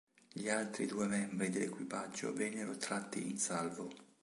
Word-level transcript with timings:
Gli 0.33 0.49
altri 0.49 0.87
due 0.87 1.05
membri 1.05 1.51
dell'equipaggio 1.51 2.33
vennero 2.33 2.75
tratti 2.75 3.21
in 3.29 3.37
salvo. 3.37 3.93